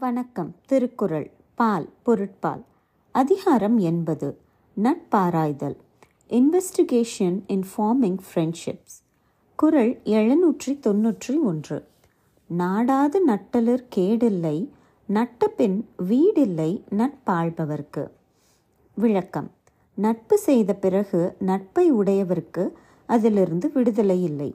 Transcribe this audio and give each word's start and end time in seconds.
வணக்கம். 0.00 0.56
திருக்குறள். 0.66 1.30
பால் 1.54 1.88
பொருட்பால். 2.02 2.62
அதிகாரம் 3.10 3.78
எண்பது. 3.78 4.38
நட்பாராய்தல். 4.76 5.76
இன்வெஸ்டிகேஷன் 6.28 7.42
இன் 7.46 7.64
ஃபார்மிங் 7.76 8.18
ஃப்ரெண்ட்ஷிப்ஸ் 8.28 8.96
குறள் 9.54 10.00
எழுநூற்றி 10.04 10.78
தொன்னூற்றி 10.86 11.42
ஒன்று. 11.42 11.86
நாடாது 12.58 13.16
நட்டலர் 13.26 13.84
கேடில்லை 13.96 14.68
நட்டபின் 15.08 15.84
வீடில்லை 16.08 16.82
நட்பாழ்பவர்க்கு. 16.90 18.10
விளக்கம். 18.94 19.50
நட்பு 19.94 20.38
செய்த 20.38 20.74
பிறகு 20.74 21.36
நட்பை 21.38 21.92
உடையவர்க்கு 21.92 22.70
அதிலிருந்து 23.06 23.70
விடுதலை 23.74 24.22
இல்லை. 24.22 24.54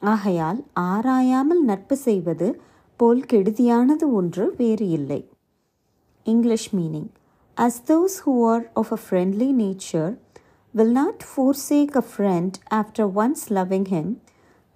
ஆகையால் 0.00 0.64
ஆராயாமல் 0.80 1.60
நட்பு 1.60 1.96
செய்வது 1.96 2.60
போல் 2.96 3.22
கெடுதியானது 3.32 4.12
ஒன்று 4.12 4.54
வேறு 4.56 4.88
இல்லை 4.88 5.20
English 6.26 6.76
meaning 6.76 7.10
as 7.56 7.74
those 7.80 8.14
who 8.18 8.32
are 8.44 8.64
of 8.74 8.88
a 8.90 8.96
friendly 8.96 9.50
nature 9.52 10.10
will 10.74 10.92
not 10.92 11.22
forsake 11.22 11.94
a 11.94 12.02
friend 12.02 12.58
after 12.70 13.06
once 13.06 13.42
loving 13.50 13.84
him, 13.86 14.06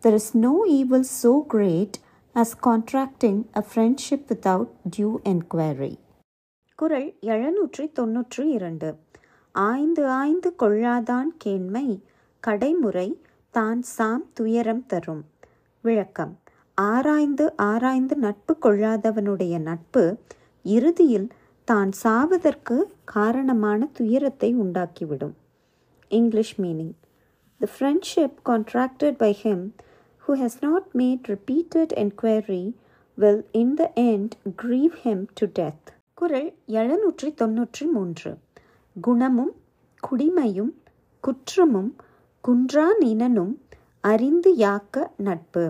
there 0.02 0.14
is 0.14 0.34
no 0.34 0.64
evil 0.66 1.04
so 1.04 1.42
great 1.42 1.98
as 2.34 2.54
contracting 2.54 3.38
a 3.52 3.62
friendship 3.62 4.23
without 4.28 4.68
due 4.90 5.14
enquiry. 5.24 5.95
குறள் 6.78 7.09
எழுநூற்றி 7.26 7.84
தொன்னூற்றி 7.98 8.42
இரண்டு 8.48 8.88
ஆய்ந்து 9.54 10.04
ஆய்ந்து 10.18 10.50
கொள்ளாதான் 10.59 11.30
கேண்மை 11.45 11.87
கடைமுறை 12.42 13.09
தான் 13.50 13.82
சாம் 13.96 14.26
துயரம் 14.32 14.87
தரும் 14.87 15.24
விளக்கம் 15.84 16.34
ஆராய்ந்து 16.80 17.56
ஆராய்ந்து 17.56 18.16
நட்பு 18.16 18.56
கொள்ளாதவனுடைய 18.62 19.60
நட்பு 19.60 20.05
இறுதியில் 20.64 21.28
தான் 21.64 21.91
சாவதற்கு 22.02 22.77
காரணமான 23.04 23.88
துயரத்தை 23.93 24.57
உண்டாக்கிவிடும். 24.57 25.34
English 26.09 26.60
meaning 26.60 26.95
the 27.60 27.68
friendship 27.74 28.38
contracted 28.45 29.16
by 29.16 29.32
him 29.43 29.65
who 30.24 30.34
has 30.34 30.54
not 30.62 30.84
made 30.95 31.29
repeated 31.29 31.90
enquiry 31.93 32.65
will 33.18 33.38
in 33.52 33.76
the 33.76 33.87
end 34.01 34.37
grieve 34.56 34.96
him 35.04 35.18
to 35.34 35.46
death. 35.46 35.84
குரல் 36.15 36.51
எழுநூற்றி 36.68 37.29
தொன்னூற்றி 37.40 37.84
மூன்று 37.90 38.30
குணமும் 38.96 39.52
குடிமையும் 40.02 40.73
குற்றமும் 41.24 41.95
குன்றா 42.45 42.87
நினனும் 42.99 43.54
அறிந்து 44.01 44.56
யாக்க 44.56 45.10
நட்பு. 45.16 45.65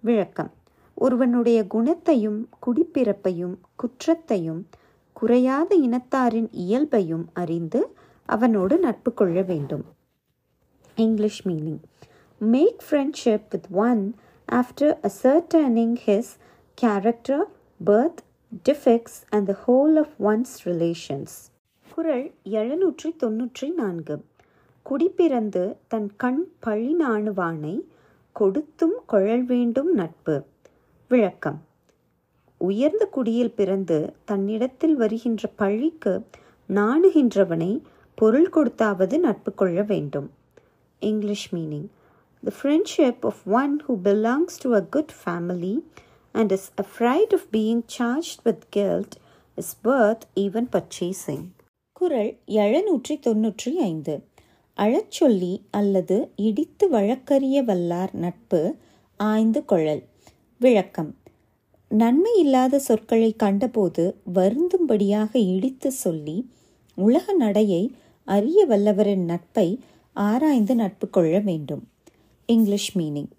விளக்கம். 0.00 0.50
ஒருவனுடைய 0.94 1.66
குணத்தையும் 1.66 2.48
குடிப்பிறப்பையும் 2.66 3.54
குற்றத்தையும் 3.76 4.68
குறையாத 5.12 5.76
இனத்தாரின் 5.76 6.48
இயல்பையும் 6.50 7.30
அறிந்து 7.32 7.96
அவனோடு 8.26 8.78
நட்பு 8.78 9.14
கொள்ள 9.14 9.42
வேண்டும். 9.42 9.84
English 10.96 11.46
meaning 11.46 11.82
make 12.38 12.82
friendship 12.90 13.46
with 13.50 13.66
one 13.72 14.14
after 14.52 15.08
ascertaining 15.08 15.96
his 16.06 16.32
character 16.74 17.46
birth 17.86 18.22
defects 18.68 19.18
and 19.28 19.46
the 19.46 19.56
whole 19.66 19.98
of 19.98 20.14
one's 20.18 20.68
relations 20.68 21.36
குரல் 21.94 22.34
எழுநூற்றி 22.44 23.16
தொன்னூற்றி 23.22 23.74
நான்கு. 23.74 24.24
குடிப்பிறந்து 24.90 25.76
தன் 25.88 26.16
கண் 26.16 26.48
பழி 26.58 26.96
நாணுவானை 26.96 27.80
கொடுத்தும் 28.32 28.94
கொழல் 29.08 29.44
வேண்டும் 29.44 29.92
நட்பு. 29.92 30.44
விளக்கம். 31.08 31.64
உயர்ந்த 32.58 33.06
குடியில் 33.06 33.54
பிறந்து 33.54 34.14
தன்னிடத்தில் 34.24 34.96
வருகின்ற 34.96 35.50
பழிக்கு 35.56 36.26
நாணுகின்றவனை 36.68 37.82
பொருள் 38.14 38.50
கொடுத்தாவது 38.52 39.18
நட்பு 39.18 39.54
கொள்ள 39.54 39.82
வேண்டும். 39.82 40.30
English 40.98 41.54
meaning 41.54 41.88
the 42.42 42.52
friendship 42.62 43.16
of 43.20 43.42
one 43.46 43.82
who 43.88 43.92
belongs 44.04 44.58
to 44.60 44.74
a 44.74 44.82
good 44.82 45.12
family 45.24 45.84
and 46.32 46.50
is 46.50 46.72
afraid 46.82 47.34
of 47.34 47.48
being 47.52 47.82
charge 47.86 48.38
with 48.42 48.62
guilt 48.70 49.16
is 49.54 49.80
worth 49.84 50.26
even 50.34 50.68
purchasing 50.72 51.46
குரல் 51.92 52.38
எழுநூற்றி 52.46 53.20
தொன்னூற்றி 53.26 53.74
ஐந்து. 53.74 54.24
அழச்சொல்லி 54.76 55.60
அல்லது 55.70 56.30
இடித்து 56.36 56.90
வழக்கறிய 56.90 57.62
வல்லார் 57.64 58.12
நட்பு 58.12 58.76
ஆய்ந்து 59.16 59.64
கொள்ளல். 59.64 60.04
விளக்கம். 60.58 61.16
நன்மை 61.88 62.38
இல்லாத 62.38 62.78
சொற்களை 62.78 63.34
கண்டபோது 63.36 64.14
வருந்தும்படியாக 64.24 65.38
இடித்து 65.38 65.92
சொல்லி 65.92 66.50
உலக 66.94 67.32
நடையை 67.32 67.94
அறிய 68.24 68.66
வல்லவரின் 68.66 69.24
நட்பை 69.24 69.78
ஆராய்ந்து 70.12 70.74
நட்பு 70.74 71.10
கொள்ள 71.10 71.38
வேண்டும். 71.38 71.88
English 72.46 72.98
meaning 72.98 73.30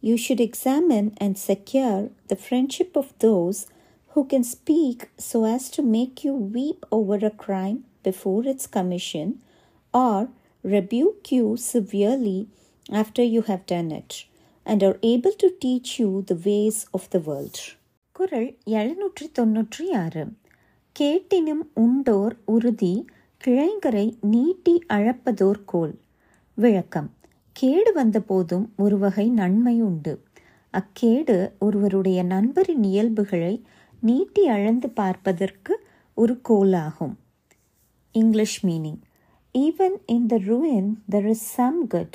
you 0.00 0.14
should 0.28 0.50
examine 0.50 1.10
and 1.16 1.36
secure 1.46 2.10
the 2.26 2.38
friendship 2.48 2.94
of 2.94 3.14
those 3.24 3.74
who 4.14 4.26
can 4.32 4.42
speak 4.42 4.96
so 5.16 5.46
as 5.46 5.70
to 5.70 5.84
make 5.84 6.12
you 6.22 6.34
weep 6.54 6.78
over 6.90 7.24
a 7.24 7.32
crime 7.46 7.84
before 8.04 8.42
its 8.42 8.64
commission 8.76 9.40
or 9.92 10.28
rebuke 10.66 11.30
you 11.30 11.54
severely 11.72 12.38
after 12.90 13.22
you 13.34 13.42
have 13.46 13.62
done 13.72 13.90
it 13.90 14.10
and 14.64 14.84
are 14.84 14.98
able 15.00 15.34
to 15.42 15.48
teach 15.64 15.90
you 15.98 16.22
the 16.30 16.36
ways 16.36 16.78
of 16.92 17.02
the 17.10 17.20
world. 17.20 17.56
குரல் 18.12 18.58
எழுநூற்றி 18.66 19.32
தொன்னூற்றி 19.38 19.92
ஆறு 19.92 20.24
கேட்டினும் 21.00 21.62
உண்டோர் 21.76 22.36
உறுதி 22.44 23.04
கிளைங்கரை 23.44 24.14
நீட்டி 24.20 24.84
அழப்பதோர் 24.88 25.64
கோல். 25.66 25.94
விளக்கம். 26.54 27.10
கேடு 27.52 27.92
வந்தபோதும் 27.92 28.68
ஒரு 28.76 28.98
வகை 28.98 29.28
நன்மை 29.30 29.82
உண்டு. 29.82 30.22
அக்கேடு 30.70 31.52
ஒருவருடைய 31.58 32.22
நண்பரின் 32.22 32.82
இயல்புகளை 32.82 33.54
நீட்டி 34.00 34.46
அளந்து 34.46 34.88
பார்ப்பதற்கு 34.90 35.86
ஒரு 36.14 36.40
கோலாகும். 36.48 37.14
English 38.12 38.66
meaning. 38.66 39.00
Even 39.56 39.96
in 40.06 40.26
the 40.26 40.36
ruin 40.36 41.02
there 41.10 41.26
is 41.26 41.40
some 41.56 41.78
good 41.88 42.12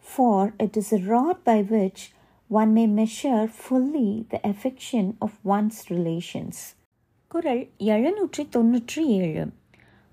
for 0.00 0.52
it 0.58 0.78
is 0.78 0.98
a 0.98 0.98
rod 0.98 1.36
by 1.44 1.58
which 1.70 2.00
one 2.50 2.72
may 2.76 2.86
measure 2.86 3.50
fully 3.68 4.24
the 4.30 4.40
affection 4.40 5.14
of 5.20 5.30
one's 5.44 5.78
relations. 5.88 6.52
குரல் 7.28 7.68
எழுநூற்றி 7.78 8.42
தொன்னூற்றி 8.56 9.04
ஏழு 9.04 9.46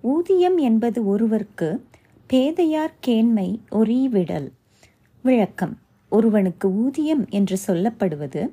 ஊதியம் 0.01 0.57
என்பது 0.57 1.07
ஒருவருக்கு 1.07 1.85
பேதையார் 2.29 2.93
கேண்மை 3.05 3.59
ஒரீவிடல். 3.69 4.51
விளக்கம். 5.21 5.77
ஒருவனுக்கு 6.09 6.75
ஊதியம் 6.75 7.25
என்று 7.29 7.57
சொல்லப்படுவது 7.67 8.49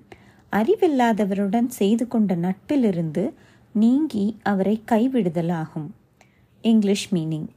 அறிவில்லாதவருடன் 0.52 1.66
செய்து 1.66 2.08
கொண்ட 2.08 2.36
நட்பிலிருந்து 2.36 3.32
நீங்கி 3.72 4.36
அவரை 4.42 4.82
கைவிடுதலாகும். 4.88 5.88
English 6.62 7.14
meaning. 7.14 7.48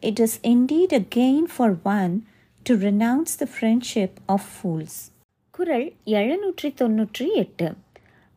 It 0.00 0.18
is 0.18 0.40
indeed 0.40 0.92
a 0.92 1.04
gain 1.14 1.44
for 1.56 1.76
one 1.82 2.26
to 2.62 2.74
renounce 2.74 3.34
the 3.38 3.46
friendship 3.60 4.16
of 4.26 4.44
fools 4.56 5.12
குறள் 5.50 5.92
எழுநூற்றி 6.04 6.74
தொன்னூற்றி 6.80 7.32
எட்டு 7.32 7.74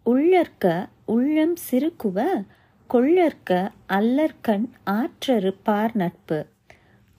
உள்ளற்க 0.05 0.89
உள்ளம் 1.05 1.55
சிறுகுவ 1.71 2.45
கொள்ளற்க 2.89 3.69
அல்லற்கண் 3.89 4.65
ஆற்றரு 4.83 5.55
பார் 5.63 5.91
நட்பு. 5.95 6.45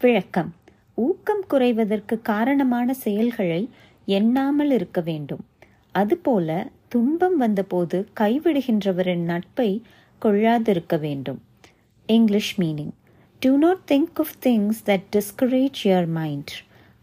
விளக்கம். 0.01 0.55
ஊக்கம் 0.95 1.45
குறைவதற்கு 1.51 2.23
காரணமான 2.23 2.95
செயல்களை 2.95 3.69
எண்ணாமல் 4.07 4.71
இருக்க 4.71 5.01
வேண்டும். 5.01 5.45
அதுபோல 5.93 6.69
துன்பம் 6.89 7.37
வந்தபோது 7.37 8.09
கைவிடுகின்றவரின் 8.21 9.25
நட்பை 9.25 9.83
கொள்ளாதிருக்க 10.23 11.01
வேண்டும். 11.01 11.43
English 12.07 12.61
meaning. 12.61 12.93
Do 13.47 13.49
not 13.49 13.77
think 13.91 14.07
of 14.19 14.27
things 14.43 14.71
that 14.87 15.01
discourage 15.13 15.85
your 15.85 16.07
mind, 16.07 16.45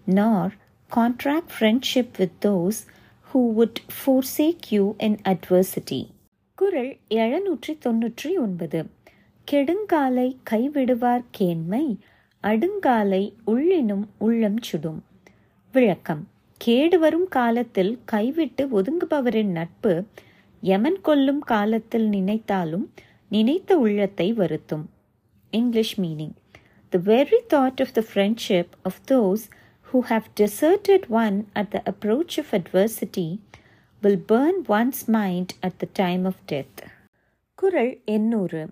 nor 0.08 0.52
contract 0.96 1.48
friendship 1.60 2.08
with 2.18 2.32
those 2.42 2.78
who 3.34 3.54
would 3.58 3.74
forsake 4.06 4.60
you 4.70 4.94
in 5.00 5.18
adversity. 5.24 6.08
குரல் 6.56 6.98
எழுநூற்றி 7.10 7.78
தொன்னூற்றி 7.86 8.38
ஒன்பது 8.38 8.86
கெடுங்காலை 9.52 10.36
கைவிடுவார் 10.50 11.24
கேண்மை 11.40 11.98
அடுங்காலை 12.44 13.34
உள்ளினும் 13.48 14.04
உள்ளம் 14.18 14.62
சுடும். 14.62 15.04
விளக்கம். 15.72 16.28
கேடு 16.58 17.00
வரும் 17.00 17.28
காலத்தில் 17.28 18.00
கைவிட்டு 18.06 18.82
ஒதுங்குபவரின் 18.82 19.52
நட்பு 19.52 20.04
யமன் 20.62 21.02
கொல்லும் 21.02 21.40
காலத்தில் 21.40 22.08
நினைத்தாலும் 22.08 22.94
நினைத்த 23.30 23.78
உள்ளத்தை 23.78 24.34
வருத்தும். 24.34 24.86
English 25.53 25.99
meaning. 25.99 26.35
The 26.93 26.99
very 27.01 27.41
thought 27.49 27.81
of 27.81 27.93
the 27.93 28.03
friendship 28.03 28.77
of 28.85 29.01
those 29.07 29.49
who 29.83 30.03
have 30.03 30.35
deserted 30.35 31.09
one 31.09 31.47
at 31.55 31.71
the 31.71 31.83
approach 31.87 32.39
of 32.39 32.53
adversity 32.53 33.39
will 34.03 34.17
burn 34.17 34.65
one's 34.69 35.09
mind 35.09 35.55
at 35.63 35.79
the 35.79 35.91
time 35.95 36.25
of 36.27 36.37
death. 36.47 36.79
குறள் 37.59 37.93
எண்ணூறு 38.07 38.63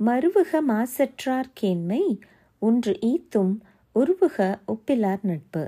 மருவுக 0.00 0.60
மாசற்றார் 0.68 1.48
கேண்மை 1.60 2.02
ஒன்று 2.62 2.92
ஈத்தும் 3.10 3.54
உருவுக 3.94 4.38
ஒப்பிலார் 4.66 5.22
நட்பு 5.22 5.62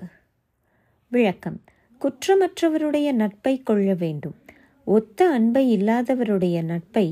விளக்கம் 1.13 1.59
குற்றமற்றவருடைய 2.01 3.09
நட்பை 3.13 3.55
கொள்ள 3.63 3.95
வேண்டும் 3.95 4.37
ஒத்த 4.87 5.31
அன்பை 5.31 5.65
இல்லாதவருடைய 5.77 6.59
நட்பை 6.65 7.07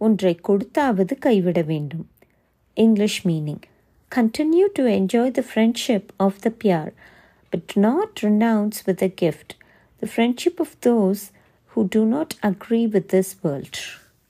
ஒன்றை 0.00 0.34
கொடுத்தாவது 0.48 1.14
கைவிட 1.18 1.62
வேண்டும் 1.62 2.06
English 2.77 3.25
meaning. 3.25 3.63
Continue 4.09 4.69
to 4.69 4.85
enjoy 4.85 5.31
the 5.31 5.43
friendship 5.43 6.13
of 6.17 6.41
the 6.41 6.51
pure, 6.51 6.93
but 7.51 7.67
do 7.67 7.81
not 7.81 8.23
renounce 8.23 8.85
with 8.85 9.01
a 9.01 9.09
gift 9.09 9.55
the 9.99 10.07
friendship 10.07 10.59
of 10.59 10.79
those 10.81 11.31
who 11.69 11.87
do 11.87 12.05
not 12.05 12.35
agree 12.43 12.87
with 12.87 13.09
this 13.09 13.35
world. 13.43 13.77